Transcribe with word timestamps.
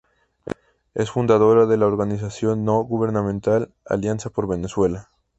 Es 0.95 1.11
fundadora 1.11 1.67
de 1.67 1.77
la 1.77 1.85
organización 1.85 2.65
no 2.65 2.79
gubernamental, 2.83 3.71
Alianza 3.85 4.31
por 4.31 4.47
Venezuela. 4.47 5.11